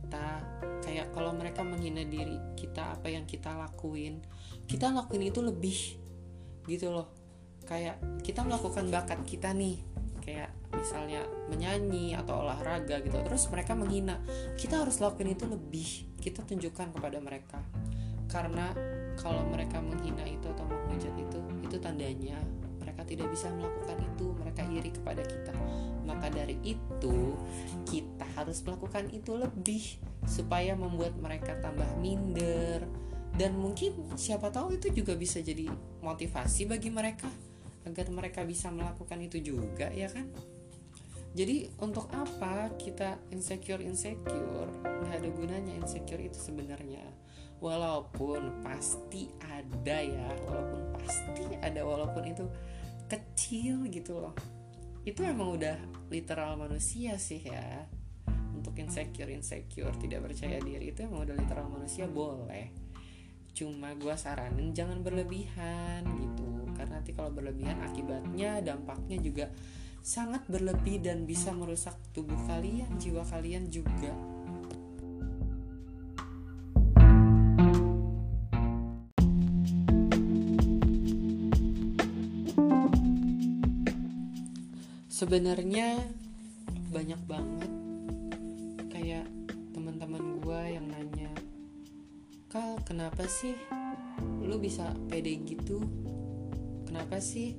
kayak 0.82 1.14
kalau 1.14 1.32
mereka 1.32 1.62
menghina 1.62 2.04
diri 2.04 2.36
kita 2.58 2.98
apa 2.98 3.08
yang 3.08 3.24
kita 3.30 3.54
lakuin 3.54 4.20
kita 4.66 4.90
lakuin 4.90 5.30
itu 5.30 5.40
lebih 5.44 5.80
gitu 6.66 6.94
loh. 6.94 7.12
Kayak 7.68 8.02
kita 8.26 8.44
melakukan 8.44 8.90
bakat 8.92 9.20
kita 9.24 9.54
nih 9.56 9.80
kayak 10.22 10.54
misalnya 10.72 11.26
menyanyi 11.50 12.14
atau 12.14 12.46
olahraga 12.46 13.02
gitu 13.02 13.18
terus 13.26 13.50
mereka 13.50 13.74
menghina 13.74 14.22
kita 14.54 14.86
harus 14.86 15.02
lakuin 15.02 15.34
itu 15.34 15.50
lebih 15.50 15.90
kita 16.20 16.44
tunjukkan 16.44 16.96
kepada 16.96 17.18
mereka. 17.20 17.60
Karena 18.32 18.72
kalau 19.20 19.44
mereka 19.52 19.84
menghina 19.84 20.24
itu 20.24 20.48
atau 20.48 20.66
menghujat 20.66 21.14
itu 21.20 21.40
itu 21.68 21.78
tandanya 21.80 22.40
mereka 22.80 23.04
tidak 23.06 23.28
bisa 23.32 23.52
melakukan 23.54 23.98
itu 24.02 24.26
mereka 24.40 24.62
iri 24.72 24.92
kepada 24.92 25.24
kita 25.24 25.54
maka 26.06 26.30
dari 26.30 26.58
itu 26.64 27.36
kita 27.88 28.26
harus 28.38 28.62
melakukan 28.66 29.10
itu 29.14 29.38
lebih 29.38 29.84
supaya 30.26 30.74
membuat 30.78 31.18
mereka 31.18 31.58
tambah 31.62 31.88
minder. 32.00 32.86
Dan 33.32 33.58
mungkin 33.58 33.96
siapa 34.20 34.52
tahu 34.52 34.76
itu 34.76 34.92
juga 34.92 35.16
bisa 35.16 35.40
jadi 35.40 35.66
motivasi 36.04 36.68
bagi 36.68 36.92
mereka 36.92 37.32
agar 37.88 38.06
mereka 38.14 38.46
bisa 38.46 38.70
melakukan 38.70 39.18
itu 39.24 39.40
juga 39.42 39.90
ya 39.90 40.12
kan? 40.12 40.28
Jadi 41.32 41.72
untuk 41.80 42.12
apa 42.12 42.76
kita 42.76 43.16
insecure 43.32 43.80
insecure 43.80 44.68
nggak 44.84 45.16
ada 45.16 45.30
gunanya 45.32 45.74
insecure 45.80 46.20
itu 46.20 46.36
sebenarnya. 46.36 47.08
Walaupun 47.64 48.66
pasti 48.66 49.30
ada 49.40 49.98
ya 50.02 50.28
walaupun 50.44 50.82
pasti 50.98 51.46
ada 51.62 51.82
walaupun 51.86 52.24
itu 52.26 52.46
kecil 53.06 53.86
gitu 53.92 54.18
loh 54.18 54.36
itu 55.02 55.26
emang 55.26 55.58
udah 55.58 55.78
literal 56.14 56.58
manusia 56.58 57.18
sih 57.18 57.42
ya. 57.42 57.90
Untuk 58.54 58.78
insecure 58.78 59.34
insecure 59.34 59.96
tidak 59.98 60.30
percaya 60.30 60.62
diri 60.62 60.94
itu 60.94 61.02
emang 61.02 61.26
udah 61.26 61.36
literal 61.38 61.66
manusia 61.68 62.06
boleh. 62.06 62.70
Cuma 63.52 63.98
gue 63.98 64.14
saranin 64.14 64.72
jangan 64.72 65.02
berlebihan 65.02 66.06
gitu. 66.06 66.50
Karena 66.78 67.02
nanti 67.02 67.12
kalau 67.18 67.34
berlebihan 67.34 67.82
akibatnya 67.82 68.62
dampaknya 68.62 69.18
juga 69.18 69.50
sangat 70.02 70.46
berlebih 70.50 71.02
dan 71.02 71.30
bisa 71.30 71.54
merusak 71.54 71.94
tubuh 72.14 72.38
kalian, 72.50 72.98
jiwa 72.98 73.22
kalian 73.26 73.70
juga. 73.70 74.14
Sebenarnya 85.22 86.02
banyak 86.90 87.22
banget. 87.30 87.72
Kayak 88.90 89.30
teman-teman 89.70 90.42
gue 90.42 90.62
yang 90.74 90.90
nanya, 90.90 91.30
"Kal, 92.50 92.82
kenapa 92.82 93.30
sih 93.30 93.54
lu 94.42 94.58
bisa 94.58 94.90
pede 95.14 95.38
gitu? 95.46 95.78
Kenapa 96.90 97.22
sih 97.22 97.54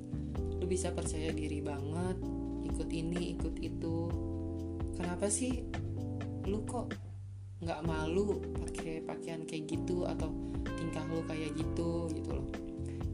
lu 0.59 0.67
bisa 0.67 0.91
percaya 0.91 1.31
diri 1.31 1.63
banget? 1.63 2.19
Ikut 2.67 2.91
ini 2.91 3.31
ikut 3.39 3.55
itu. 3.63 4.11
Kenapa 4.99 5.31
sih 5.31 5.63
lu 6.43 6.67
kok 6.67 6.91
nggak 7.63 7.79
malu 7.87 8.43
pakai 8.59 9.07
pakaian 9.07 9.47
kayak 9.47 9.71
gitu 9.71 10.03
atau 10.03 10.35
tingkah 10.67 11.07
lu 11.07 11.23
kayak 11.23 11.55
gitu? 11.55 12.11
Gitu 12.11 12.27
loh. 12.27 12.47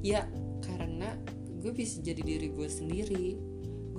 Ya 0.02 0.26
karena 0.66 1.14
gue 1.62 1.70
bisa 1.70 2.02
jadi 2.02 2.26
diri 2.26 2.50
gue 2.50 2.66
sendiri 2.66 3.49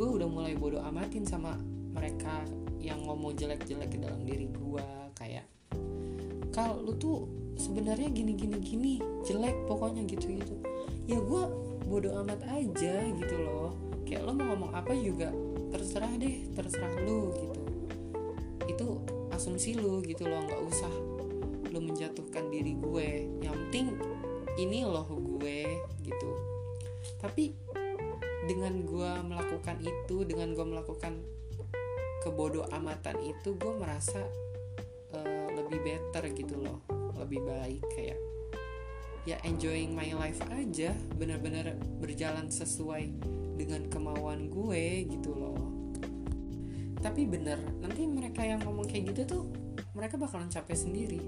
gue 0.01 0.09
udah 0.09 0.29
mulai 0.33 0.57
bodoh 0.57 0.81
amatin 0.81 1.29
sama 1.29 1.61
mereka 1.93 2.41
yang 2.81 3.05
ngomong 3.05 3.37
jelek-jelek 3.37 3.93
ke 3.93 3.99
dalam 4.01 4.25
diri 4.25 4.49
gue 4.49 4.87
kayak 5.13 5.45
kalau 6.57 6.81
lu 6.81 6.97
tuh 6.97 7.29
sebenarnya 7.61 8.09
gini 8.09 8.33
gini 8.33 8.57
gini 8.65 8.93
jelek 9.29 9.69
pokoknya 9.69 10.09
gitu 10.09 10.33
gitu 10.33 10.57
ya 11.05 11.21
gue 11.21 11.43
bodoh 11.91 12.23
amat 12.23 12.47
aja 12.47 13.03
gitu 13.03 13.35
loh. 13.43 13.75
Kayak 14.07 14.31
lo 14.31 14.33
mau 14.39 14.55
ngomong 14.55 14.71
apa 14.79 14.95
juga 14.95 15.35
terserah 15.75 16.15
deh 16.15 16.47
terserah 16.55 16.95
lu 17.03 17.35
gitu. 17.35 17.61
Itu 18.71 18.87
asumsi 19.35 19.75
lu 19.75 19.99
gitu 20.07 20.31
loh 20.31 20.47
nggak 20.47 20.63
usah 20.71 20.93
lo 21.75 21.79
menjatuhkan 21.83 22.47
diri 22.55 22.79
gue. 22.79 23.27
Yang 23.43 23.55
penting 23.59 23.87
ini 24.55 24.87
loh 24.87 25.07
gue 25.11 25.83
gitu. 26.07 26.31
Tapi 27.19 27.59
dengan 28.51 28.83
gue 28.83 29.13
melakukan 29.31 29.79
itu 29.79 30.27
dengan 30.27 30.51
gue 30.59 30.67
melakukan 30.67 31.23
kebodoh 32.27 32.67
amatan 32.75 33.15
itu 33.23 33.55
gue 33.55 33.73
merasa 33.79 34.27
uh, 35.15 35.47
lebih 35.55 35.79
better 35.87 36.35
gitu 36.35 36.59
loh 36.59 36.83
lebih 37.15 37.47
baik 37.47 37.87
kayak 37.95 38.19
ya 39.23 39.39
enjoying 39.47 39.95
my 39.95 40.11
life 40.19 40.43
aja 40.51 40.91
benar-benar 41.15 41.79
berjalan 42.03 42.51
sesuai 42.51 43.15
dengan 43.55 43.87
kemauan 43.87 44.49
gue 44.49 45.05
gitu 45.07 45.37
loh. 45.37 45.61
Tapi 46.99 47.29
bener 47.29 47.61
nanti 47.79 48.09
mereka 48.09 48.43
yang 48.43 48.65
ngomong 48.65 48.89
kayak 48.89 49.13
gitu 49.13 49.23
tuh 49.29 49.43
mereka 49.93 50.17
bakalan 50.17 50.49
capek 50.49 50.75
sendiri. 50.75 51.21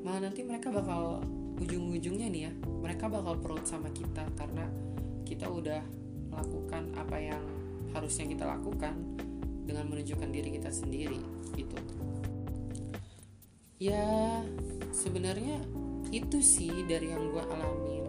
Malah 0.00 0.32
nanti 0.32 0.42
mereka 0.42 0.72
bakal 0.72 1.20
ujung-ujungnya 1.60 2.26
nih 2.32 2.42
ya 2.48 2.52
mereka 2.80 3.08
bakal 3.08 3.36
perut 3.36 3.64
sama 3.68 3.92
kita 3.92 4.24
karena 4.36 4.68
kita 5.28 5.48
udah 5.48 5.84
melakukan 6.36 6.92
apa 7.00 7.16
yang 7.16 7.42
harusnya 7.96 8.28
kita 8.28 8.44
lakukan 8.44 8.92
dengan 9.64 9.88
menunjukkan 9.88 10.28
diri 10.28 10.60
kita 10.60 10.68
sendiri 10.68 11.16
gitu. 11.56 11.80
Ya 13.80 14.44
sebenarnya 14.92 15.64
itu 16.12 16.44
sih 16.44 16.84
dari 16.84 17.12
yang 17.16 17.32
gue 17.32 17.40
alamin 17.40 18.04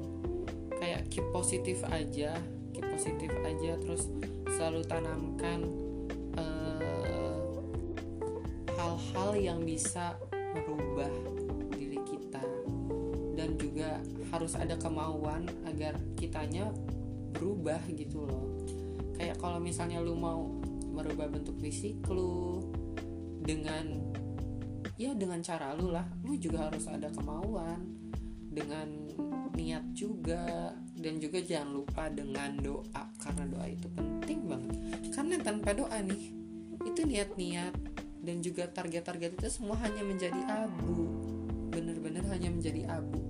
kayak 0.75 1.07
keep 1.09 1.25
positif 1.33 1.81
aja 1.89 2.35
keep 2.75 2.85
positif 2.93 3.31
aja 3.41 3.73
terus 3.81 4.11
selalu 4.53 4.85
tanamkan 4.85 5.65
eh, 6.37 7.41
hal-hal 8.77 9.29
yang 9.39 9.59
bisa 9.65 10.13
merubah 10.53 11.09
diri 11.73 11.99
kita. 12.05 12.43
Dan 13.37 13.57
juga 13.57 13.97
harus 14.29 14.53
ada 14.53 14.77
kemauan 14.77 15.45
agar 15.65 15.97
kitanya 16.17 16.69
berubah 17.37 17.79
gitu 17.93 18.25
loh. 18.25 18.65
Kayak 19.13 19.37
kalau 19.37 19.61
misalnya 19.61 20.01
lu 20.01 20.17
mau 20.17 20.57
merubah 20.89 21.29
bentuk 21.29 21.61
fisik 21.61 22.01
lu 22.09 22.65
dengan 23.45 24.13
ya 24.97 25.13
dengan 25.13 25.39
cara 25.45 25.77
lu 25.77 25.93
lah. 25.93 26.05
Lu 26.25 26.33
juga 26.41 26.67
harus 26.67 26.89
ada 26.89 27.13
kemauan 27.13 27.85
dengan 28.49 28.89
niat 29.53 29.93
juga. 29.93 30.73
Dan 30.97 31.21
juga 31.21 31.37
jangan 31.37 31.69
lupa 31.77 32.09
dengan 32.09 32.57
doa 32.57 33.03
karena 33.21 33.45
doa 33.45 33.69
itu 33.69 33.85
penting 33.93 34.49
banget. 34.49 34.77
Karena 35.13 35.35
tanpa 35.37 35.77
doa 35.77 35.97
nih 36.01 36.33
itu 36.81 37.01
niat-niat 37.05 37.73
dan 38.25 38.41
juga 38.41 38.65
target-target 38.65 39.37
itu 39.37 39.47
semua 39.53 39.77
hanya 39.85 40.01
menjadi 40.01 40.41
abu. 40.65 41.05
Bener-bener 41.69 42.25
hanya 42.33 42.49
menjadi 42.49 42.89
abu. 42.89 43.21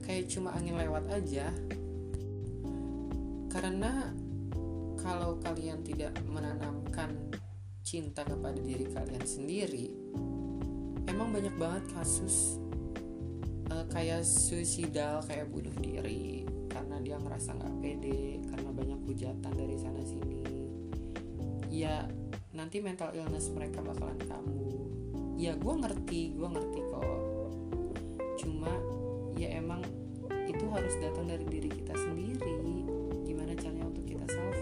Kayak 0.00 0.32
cuma 0.32 0.56
angin 0.56 0.80
lewat 0.80 1.12
aja 1.12 1.52
karena 3.50 4.14
kalau 4.96 5.36
kalian 5.42 5.82
tidak 5.82 6.14
menanamkan 6.24 7.34
cinta 7.82 8.22
kepada 8.22 8.60
diri 8.62 8.86
kalian 8.86 9.26
sendiri 9.26 9.90
emang 11.10 11.34
banyak 11.34 11.54
banget 11.58 11.84
kasus 11.90 12.62
uh, 13.70 13.86
kayak 13.90 14.26
suicidal 14.26 15.22
kayak 15.24 15.50
bunuh 15.50 15.74
diri 15.78 16.46
karena 16.70 17.02
dia 17.02 17.16
ngerasa 17.18 17.58
nggak 17.58 17.74
pede 17.82 18.42
karena 18.46 18.70
banyak 18.70 19.00
hujatan 19.06 19.52
dari 19.54 19.76
sana 19.78 20.02
sini. 20.06 20.42
Ya 21.70 22.06
nanti 22.54 22.82
mental 22.82 23.14
illness 23.14 23.50
mereka 23.50 23.82
bakalan 23.82 24.18
kamu 24.26 24.70
ya 25.38 25.56
gue 25.56 25.74
ngerti 25.74 26.34
gue 26.34 26.48
ngerti 26.50 26.80
kok. 26.90 27.20
Cuma 28.42 28.70
ya 29.38 29.58
emang 29.58 29.82
itu 30.50 30.66
harus 30.70 30.94
datang 30.98 31.30
dari 31.30 31.46
diri 31.46 31.70
kita 31.70 31.94
sendiri 31.94 32.89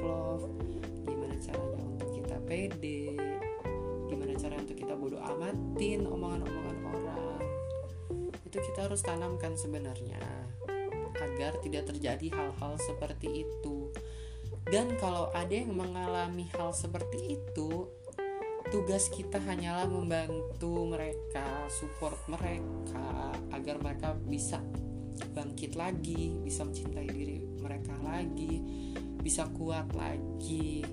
love 0.08 0.48
gimana 1.04 1.36
caranya 1.36 1.84
untuk 1.84 2.10
kita 2.16 2.36
pede 2.48 3.04
gimana 4.08 4.32
caranya 4.40 4.64
untuk 4.64 4.78
kita 4.80 4.94
bodoh 4.96 5.20
amatin 5.20 6.08
omongan-omongan 6.08 6.78
orang. 6.88 7.40
Itu 8.48 8.56
kita 8.64 8.88
harus 8.88 9.04
tanamkan 9.04 9.52
sebenarnya 9.60 10.48
agar 11.20 11.60
tidak 11.60 11.92
terjadi 11.92 12.32
hal-hal 12.32 12.80
seperti 12.80 13.44
itu. 13.44 13.92
Dan 14.68 14.96
kalau 14.96 15.28
ada 15.36 15.52
yang 15.52 15.76
mengalami 15.76 16.48
hal 16.56 16.72
seperti 16.72 17.36
itu 17.36 17.88
tugas 18.68 19.08
kita 19.08 19.40
hanyalah 19.40 19.88
membantu 19.88 20.88
mereka, 20.88 21.68
support 21.72 22.16
mereka 22.28 23.32
agar 23.52 23.80
mereka 23.80 24.12
bisa 24.16 24.60
bangkit 25.32 25.76
lagi, 25.76 26.36
bisa 26.44 26.68
mencintai 26.68 27.08
diri 27.08 27.40
mereka 27.60 27.96
lagi, 28.04 28.60
bisa 29.20 29.46
kuat 29.54 29.88
lagi, 29.94 30.86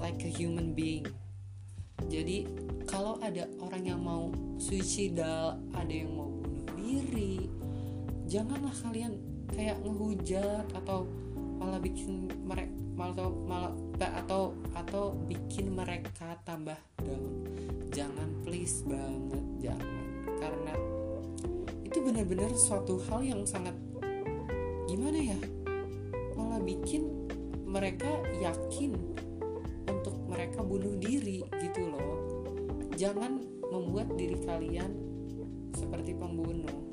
like 0.00 0.20
a 0.24 0.30
human 0.30 0.72
being. 0.72 1.06
Jadi 2.10 2.48
kalau 2.88 3.16
ada 3.22 3.46
orang 3.62 3.84
yang 3.86 4.00
mau 4.02 4.34
suicidal, 4.58 5.60
ada 5.76 5.92
yang 5.92 6.10
mau 6.12 6.28
bunuh 6.28 6.66
diri, 6.74 7.46
janganlah 8.26 8.74
kalian 8.82 9.20
kayak 9.52 9.78
ngehujat 9.84 10.66
atau 10.72 11.06
malah 11.62 11.78
bikin 11.78 12.26
mereka 12.42 12.74
malah 12.92 13.30
malah 13.48 13.72
atau 14.02 14.52
atau 14.76 15.16
bikin 15.30 15.72
mereka 15.72 16.36
tambah 16.44 16.76
down 17.00 17.46
jangan 17.94 18.28
please 18.44 18.84
banget 18.84 19.70
jangan 19.70 20.04
karena 20.42 20.74
itu 21.86 21.98
benar-benar 22.02 22.50
suatu 22.52 23.00
hal 23.08 23.24
yang 23.24 23.42
sangat 23.46 23.72
gimana 24.90 25.16
ya 25.16 25.38
malah 26.36 26.60
bikin 26.60 27.21
mereka 27.72 28.20
yakin 28.36 28.92
untuk 29.88 30.12
mereka 30.28 30.60
bunuh 30.60 30.92
diri 31.00 31.40
gitu 31.64 31.88
loh. 31.88 32.44
Jangan 33.00 33.40
membuat 33.72 34.12
diri 34.20 34.36
kalian 34.44 34.92
seperti 35.72 36.12
pembunuh. 36.12 36.84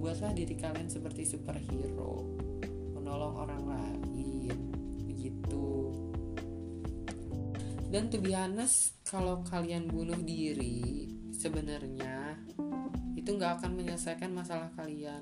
Buatlah 0.00 0.32
diri 0.32 0.56
kalian 0.56 0.88
seperti 0.88 1.28
superhero. 1.28 2.24
Menolong 2.96 3.34
orang 3.36 3.62
lain. 3.68 4.56
Begitu. 5.04 5.92
Dan 7.92 8.08
to 8.08 8.16
be 8.16 8.32
honest 8.32 8.96
kalau 9.04 9.44
kalian 9.44 9.92
bunuh 9.92 10.16
diri 10.24 11.12
sebenarnya 11.36 12.40
itu 13.12 13.28
nggak 13.28 13.60
akan 13.60 13.76
menyelesaikan 13.76 14.32
masalah 14.32 14.72
kalian. 14.72 15.20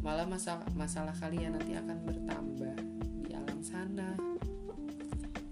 Malah 0.00 0.30
masalah 0.30 0.64
masalah 0.78 1.12
kalian 1.18 1.58
nanti 1.58 1.74
akan 1.74 1.98
bertambah 2.06 2.89
sana. 3.62 4.16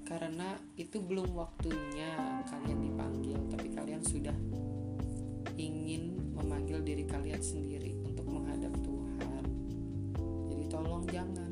Karena 0.09 0.57
itu 0.81 1.05
belum 1.05 1.37
waktunya 1.37 2.43
kalian 2.49 2.81
dipanggil 2.81 3.39
tapi 3.53 3.69
kalian 3.77 4.01
sudah 4.01 4.35
ingin 5.61 6.33
memanggil 6.33 6.81
diri 6.81 7.05
kalian 7.05 7.43
sendiri 7.45 7.93
untuk 8.05 8.25
menghadap 8.25 8.73
Tuhan. 8.81 9.45
Jadi 10.49 10.65
tolong 10.73 11.05
jangan 11.13 11.48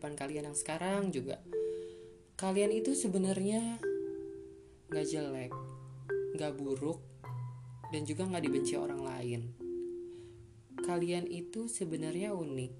kehidupan 0.00 0.16
kalian 0.16 0.48
yang 0.48 0.56
sekarang 0.56 1.12
juga. 1.12 1.36
Kalian 2.40 2.72
itu 2.72 2.96
sebenarnya 2.96 3.76
nggak 4.88 5.06
jelek, 5.12 5.52
nggak 6.40 6.56
buruk, 6.56 7.04
dan 7.92 8.08
juga 8.08 8.24
nggak 8.24 8.40
dibenci 8.48 8.80
orang 8.80 9.04
lain. 9.04 9.52
Kalian 10.80 11.28
itu 11.28 11.68
sebenarnya 11.68 12.32
unik. 12.32 12.72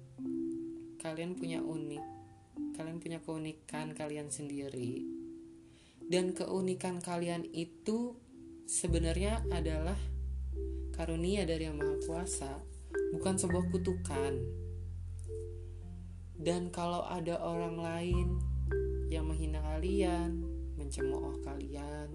Kalian 0.97 1.37
punya 1.37 1.61
unik, 1.61 2.05
kalian 2.73 2.97
punya 2.97 3.21
keunikan 3.21 3.93
kalian 3.93 4.33
sendiri, 4.33 5.05
dan 6.09 6.33
keunikan 6.33 6.97
kalian 7.05 7.45
itu 7.53 8.17
sebenarnya 8.65 9.45
adalah 9.53 9.97
karunia 10.97 11.45
dari 11.45 11.69
Yang 11.69 11.77
Maha 11.85 11.95
Kuasa, 12.01 12.51
bukan 13.13 13.37
sebuah 13.37 13.69
kutukan. 13.69 14.33
Dan 16.41 16.73
kalau 16.73 17.05
ada 17.05 17.37
orang 17.37 17.77
lain 17.77 18.27
yang 19.13 19.29
menghina 19.29 19.61
kalian, 19.61 20.41
mencemooh 20.73 21.37
kalian, 21.45 22.09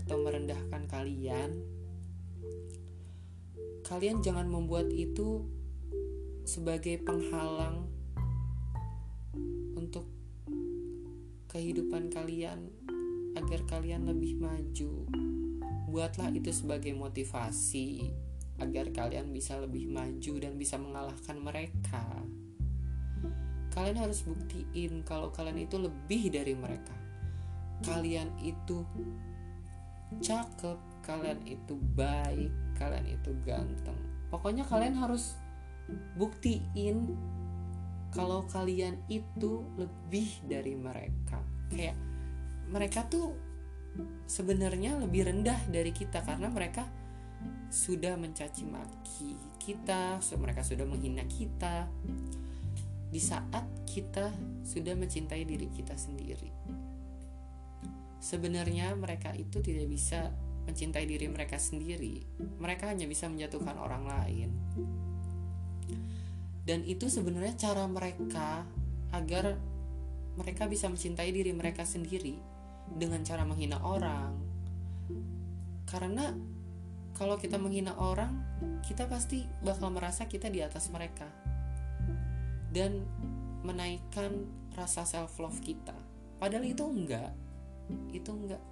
atau 0.00 0.16
merendahkan 0.24 0.88
kalian, 0.88 1.60
kalian 3.84 4.24
jangan 4.24 4.48
membuat 4.48 4.88
itu 4.88 5.44
sebagai 6.48 6.96
penghalang 7.04 7.84
untuk 9.76 10.08
kehidupan 11.52 12.08
kalian 12.08 12.72
agar 13.36 13.60
kalian 13.68 14.08
lebih 14.08 14.40
maju 14.40 15.04
buatlah 15.90 16.30
itu 16.30 16.54
sebagai 16.54 16.94
motivasi 16.94 18.08
agar 18.62 18.94
kalian 18.94 19.34
bisa 19.34 19.58
lebih 19.58 19.90
maju 19.90 20.32
dan 20.38 20.54
bisa 20.54 20.78
mengalahkan 20.78 21.36
mereka. 21.42 22.06
Kalian 23.70 23.98
harus 24.02 24.26
buktiin 24.26 25.06
kalau 25.06 25.30
kalian 25.30 25.62
itu 25.62 25.78
lebih 25.78 26.30
dari 26.34 26.54
mereka. 26.58 26.94
Kalian 27.86 28.28
itu 28.42 28.82
cakep, 30.18 30.78
kalian 31.06 31.38
itu 31.46 31.78
baik, 31.94 32.50
kalian 32.74 33.06
itu 33.06 33.30
ganteng. 33.46 33.96
Pokoknya 34.28 34.66
kalian 34.66 34.98
harus 34.98 35.38
buktiin 36.18 37.14
kalau 38.10 38.42
kalian 38.50 38.98
itu 39.06 39.62
lebih 39.78 40.26
dari 40.50 40.74
mereka. 40.74 41.38
Kayak 41.70 41.94
mereka 42.66 43.06
tuh 43.06 43.38
sebenarnya 44.26 44.98
lebih 44.98 45.30
rendah 45.30 45.58
dari 45.70 45.94
kita 45.94 46.22
karena 46.22 46.50
mereka 46.50 46.86
sudah 47.70 48.18
mencaci 48.18 48.66
maki 48.66 49.38
kita, 49.62 50.18
mereka 50.38 50.66
sudah 50.66 50.86
menghina 50.86 51.22
kita 51.30 51.86
di 53.10 53.18
saat 53.18 53.66
kita 53.90 54.30
sudah 54.62 54.94
mencintai 54.94 55.42
diri 55.42 55.66
kita 55.74 55.98
sendiri. 55.98 56.50
Sebenarnya 58.22 58.94
mereka 58.94 59.34
itu 59.34 59.58
tidak 59.58 59.90
bisa 59.90 60.30
mencintai 60.70 61.04
diri 61.10 61.26
mereka 61.26 61.58
sendiri. 61.58 62.22
Mereka 62.62 62.94
hanya 62.94 63.10
bisa 63.10 63.26
menjatuhkan 63.26 63.74
orang 63.74 64.06
lain. 64.06 64.50
Dan 66.62 66.86
itu 66.86 67.10
sebenarnya 67.10 67.58
cara 67.58 67.90
mereka 67.90 68.62
agar 69.10 69.58
mereka 70.38 70.70
bisa 70.70 70.86
mencintai 70.86 71.34
diri 71.34 71.50
mereka 71.50 71.82
sendiri 71.82 72.38
dengan 72.94 73.26
cara 73.26 73.42
menghina 73.42 73.82
orang. 73.82 74.30
Karena 75.90 76.30
kalau 77.18 77.34
kita 77.34 77.58
menghina 77.58 77.98
orang 77.98 78.30
kita 78.86 79.10
pasti 79.10 79.42
bakal 79.66 79.90
merasa 79.90 80.30
kita 80.30 80.46
di 80.46 80.62
atas 80.62 80.88
mereka 80.94 81.26
dan 82.70 83.04
menaikkan 83.66 84.46
rasa 84.74 85.04
self 85.04 85.36
love 85.42 85.58
kita. 85.60 85.94
Padahal 86.38 86.64
itu 86.64 86.84
enggak. 86.86 87.34
Itu 88.14 88.32
enggak. 88.32 88.62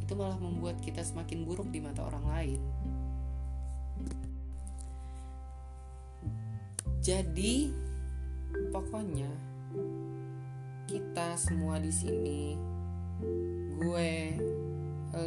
Itu 0.00 0.16
malah 0.16 0.38
membuat 0.40 0.80
kita 0.80 1.04
semakin 1.04 1.44
buruk 1.44 1.68
di 1.68 1.82
mata 1.82 2.06
orang 2.06 2.24
lain. 2.30 2.60
Jadi 7.00 7.72
pokoknya 8.70 9.30
kita 10.90 11.38
semua 11.38 11.78
di 11.78 11.88
sini 11.94 12.58
gue 13.80 14.12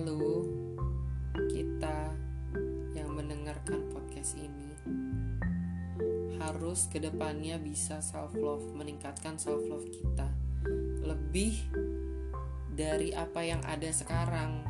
lu 0.05 0.45
kita 1.49 2.13
yang 2.93 3.09
mendengarkan 3.17 3.89
podcast 3.89 4.37
ini 4.37 4.62
harus 6.43 6.91
ke 6.91 6.99
depannya 6.99 7.55
bisa 7.55 8.03
self 8.03 8.35
love 8.35 8.63
meningkatkan 8.75 9.39
self 9.39 9.63
love 9.63 9.87
kita. 9.87 10.27
Lebih 11.07 11.55
dari 12.75 13.15
apa 13.15 13.43
yang 13.47 13.63
ada 13.63 13.87
sekarang. 13.93 14.67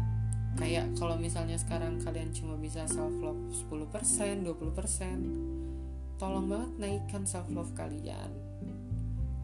Kayak 0.54 0.94
kalau 1.02 1.18
misalnya 1.18 1.58
sekarang 1.58 1.98
kalian 1.98 2.30
cuma 2.30 2.54
bisa 2.62 2.86
self 2.86 3.14
love 3.18 3.42
10% 3.66 4.46
20% 4.46 6.22
tolong 6.22 6.46
banget 6.46 6.72
naikkan 6.78 7.26
self 7.26 7.50
love 7.50 7.74
kalian. 7.74 8.30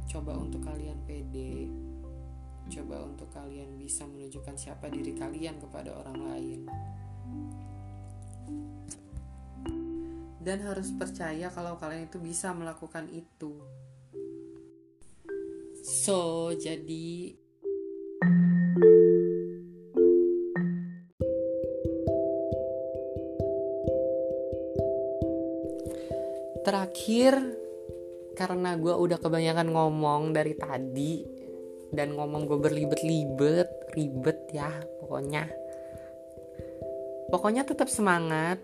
Coba 0.06 0.38
untuk 0.38 0.62
kalian 0.62 1.02
pede. 1.10 1.66
Coba 2.70 3.02
untuk 3.02 3.34
kalian 3.34 3.82
bisa 3.82 4.06
menunjukkan 4.06 4.54
siapa 4.54 4.94
diri 4.94 5.18
kalian 5.18 5.58
kepada 5.58 5.90
orang 5.90 6.18
lain 6.22 6.70
dan 10.40 10.64
harus 10.64 10.96
percaya 10.96 11.52
kalau 11.52 11.76
kalian 11.76 12.08
itu 12.08 12.18
bisa 12.20 12.56
melakukan 12.56 13.12
itu. 13.12 13.60
So 15.84 16.52
jadi 16.56 17.36
terakhir 26.64 27.34
karena 28.36 28.80
gue 28.80 28.96
udah 28.96 29.20
kebanyakan 29.20 29.76
ngomong 29.76 30.32
dari 30.32 30.56
tadi 30.56 31.28
dan 31.92 32.16
ngomong 32.16 32.48
gue 32.48 32.60
berlibet-libet 32.62 33.92
ribet 33.92 34.40
ya 34.56 34.72
pokoknya. 35.04 35.52
Pokoknya 37.30 37.68
tetap 37.68 37.92
semangat 37.92 38.64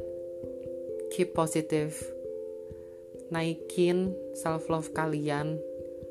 keep 1.12 1.36
positive. 1.36 1.98
Naikin 3.34 4.14
self 4.38 4.70
love 4.70 4.94
kalian. 4.94 5.58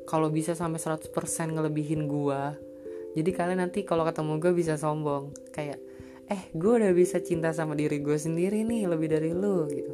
Kalau 0.05 0.29
bisa 0.29 0.53
sampai 0.53 0.77
100% 0.77 1.09
ngelebihin 1.49 2.05
gue 2.05 2.41
jadi 3.15 3.31
kalian 3.31 3.63
nanti 3.63 3.87
kalau 3.87 4.03
ketemu 4.03 4.43
gue 4.43 4.51
bisa 4.51 4.75
sombong. 4.75 5.31
Kayak 5.55 5.79
eh 6.27 6.51
gue 6.51 6.73
udah 6.83 6.91
bisa 6.91 7.23
cinta 7.23 7.55
sama 7.55 7.73
diri 7.73 8.03
gue 8.03 8.17
sendiri 8.19 8.67
nih 8.67 8.91
lebih 8.91 9.07
dari 9.07 9.31
lu 9.31 9.71
gitu. 9.71 9.93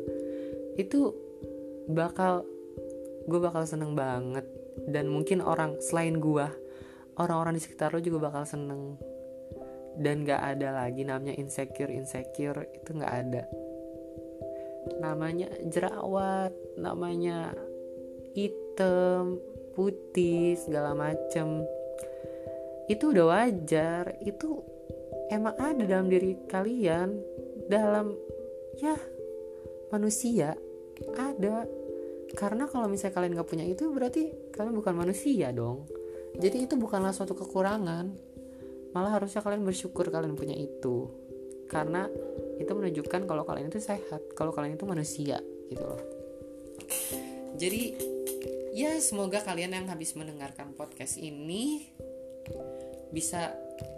Itu 0.76 1.00
bakal 1.86 2.42
gue 3.30 3.40
bakal 3.40 3.70
seneng 3.70 3.94
banget. 3.94 4.50
Dan 4.90 5.14
mungkin 5.14 5.46
orang 5.46 5.78
selain 5.78 6.18
gue 6.18 6.50
orang-orang 7.22 7.54
di 7.54 7.62
sekitar 7.62 7.94
lo 7.94 8.02
juga 8.02 8.34
bakal 8.34 8.50
seneng. 8.50 8.98
Dan 10.02 10.26
gak 10.26 10.58
ada 10.58 10.82
lagi 10.82 11.06
namanya 11.06 11.36
insecure 11.38 11.92
insecure 11.92 12.64
itu 12.74 12.96
gak 12.96 13.12
ada 13.12 13.44
namanya 15.00 15.48
jerawat 15.70 16.52
namanya 16.76 17.56
hitam 18.36 19.40
putih 19.76 20.60
segala 20.60 20.92
macem. 20.96 21.64
Itu 22.92 23.16
udah 23.16 23.26
wajar. 23.28 24.20
Itu 24.24 24.64
emang 25.32 25.56
ada 25.56 25.84
dalam 25.88 26.12
diri 26.12 26.36
kalian. 26.48 27.20
Dalam 27.72 28.12
ya 28.80 28.96
manusia 29.92 30.56
ada. 31.16 31.68
Karena 32.32 32.64
kalau 32.64 32.88
misalnya 32.88 33.16
kalian 33.20 33.36
gak 33.36 33.50
punya 33.52 33.68
itu 33.68 33.92
berarti 33.92 34.52
kalian 34.56 34.76
bukan 34.76 34.96
manusia 34.96 35.52
dong. 35.52 35.88
Jadi 36.40 36.64
itu 36.64 36.80
bukanlah 36.80 37.12
suatu 37.12 37.36
kekurangan. 37.36 38.08
Malah 38.96 39.12
harusnya 39.20 39.44
kalian 39.44 39.68
bersyukur 39.68 40.08
kalian 40.08 40.36
punya 40.40 40.56
itu. 40.56 41.12
Karena 41.68 42.08
itu 42.64 42.74
menunjukkan 42.74 43.26
kalau 43.26 43.44
kalian 43.44 43.70
itu 43.70 43.82
sehat 43.82 44.22
kalau 44.38 44.54
kalian 44.56 44.78
itu 44.78 44.86
manusia 44.86 45.38
gitu 45.68 45.84
loh 45.84 46.02
jadi 47.58 47.96
ya 48.72 48.96
semoga 49.04 49.44
kalian 49.44 49.76
yang 49.76 49.88
habis 49.92 50.16
mendengarkan 50.16 50.74
podcast 50.74 51.20
ini 51.20 51.92
bisa 53.12 53.52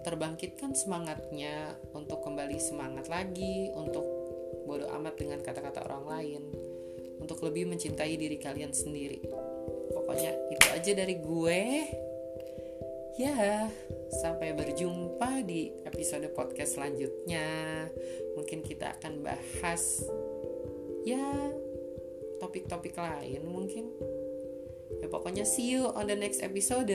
terbangkitkan 0.04 0.73
semangatnya 0.73 1.78
untuk 1.93 2.26
kembali 2.26 2.58
semangat 2.58 3.08
lagi 3.08 3.69
untuk 3.78 4.04
bodoh 4.65 4.89
amat 4.99 5.15
dengan 5.19 5.39
kata-kata 5.43 5.86
orang 5.86 6.06
lain 6.10 6.43
untuk 7.23 7.39
lebih 7.45 7.71
mencintai 7.71 8.19
diri 8.19 8.36
kalian 8.36 8.76
sendiri. 8.76 9.23
Pokoknya 9.95 10.32
itu 10.52 10.67
aja 10.76 10.91
dari 10.91 11.15
gue. 11.23 11.62
Ya, 13.13 13.69
sampai 14.26 14.58
berjumpa 14.58 15.45
di 15.45 15.69
episode 15.86 16.28
podcast 16.34 16.76
selanjutnya. 16.76 17.45
Mungkin 18.34 18.65
kita 18.65 18.98
akan 19.00 19.24
bahas 19.24 20.04
ya 21.04 21.24
topik-topik 22.41 22.98
lain 22.98 23.41
mungkin. 23.48 23.93
Ya 25.02 25.08
pokoknya 25.10 25.48
see 25.48 25.74
you 25.74 25.89
on 25.96 26.12
the 26.12 26.17
next 26.17 26.43
episode. 26.43 26.91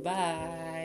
Bye. 0.00 0.77